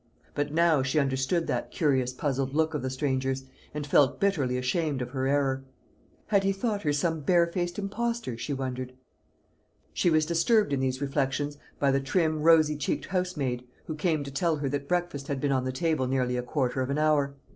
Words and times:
But 0.33 0.51
now 0.51 0.81
she 0.81 0.97
understood 0.97 1.45
that 1.45 1.69
curious 1.69 2.11
puzzled 2.11 2.55
look 2.55 2.73
of 2.73 2.81
the 2.81 2.89
stranger's, 2.89 3.43
and 3.71 3.85
felt 3.85 4.19
bitterly 4.19 4.57
ashamed 4.57 4.99
of 4.99 5.11
her 5.11 5.27
error. 5.27 5.63
Had 6.25 6.43
he 6.43 6.51
thought 6.51 6.81
her 6.81 6.91
some 6.91 7.19
barefaced 7.19 7.77
impostor, 7.77 8.35
she 8.35 8.51
wondered? 8.51 8.93
She 9.93 10.09
was 10.09 10.25
disturbed 10.25 10.73
in 10.73 10.79
these 10.79 11.01
reflections 11.01 11.59
by 11.77 11.91
the 11.91 11.99
trim 12.01 12.41
rosy 12.41 12.77
cheeked 12.77 13.05
house 13.05 13.37
maid, 13.37 13.63
who 13.85 13.93
came 13.93 14.23
to 14.23 14.31
tell 14.31 14.55
her 14.55 14.69
that 14.69 14.87
breakfast 14.87 15.27
had 15.27 15.39
been 15.39 15.51
on 15.51 15.65
the 15.65 15.71
table 15.71 16.07
nearly 16.07 16.35
a 16.35 16.41
quarter 16.41 16.81
of 16.81 16.89
an 16.89 16.97
hour. 16.97 17.35